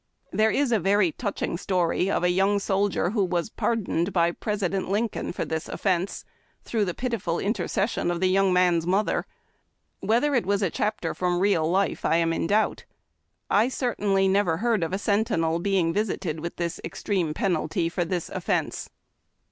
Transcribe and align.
There 0.31 0.49
is 0.49 0.71
a 0.71 0.79
very 0.79 1.11
touching 1.11 1.59
story 1.59 2.09
of 2.09 2.23
a 2.23 2.31
young 2.31 2.57
soldier 2.57 3.11
who 3.11 3.23
was 3.23 3.51
pardoned 3.51 4.11
by 4.11 4.31
President 4.31 4.89
Lincoln 4.89 5.31
for 5.31 5.45
this 5.45 5.69
offence, 5.69 6.25
through 6.63 6.85
the 6.85 6.95
pitiful 6.95 7.37
inter 7.37 7.67
cession 7.67 8.09
of 8.09 8.19
the 8.19 8.25
young 8.27 8.51
man's 8.51 8.87
mother. 8.87 9.27
Whether 9.99 10.33
it 10.33 10.47
was 10.47 10.63
a 10.63 10.71
chap 10.71 11.01
ter 11.01 11.13
from 11.13 11.39
real 11.39 11.69
life, 11.69 12.03
1 12.03 12.13
am 12.13 12.33
in 12.33 12.47
doubt. 12.47 12.85
I 13.47 13.67
certainly 13.69 14.27
never 14.27 14.57
heard 14.57 14.83
of 14.83 14.91
a 14.91 14.97
sentinel 14.97 15.59
being 15.59 15.93
visited 15.93 16.39
with 16.39 16.55
this 16.55 16.81
extreme 16.83 17.35
penalty 17.35 17.87
for 17.87 18.03
this 18.03 18.27
offence. 18.29 18.89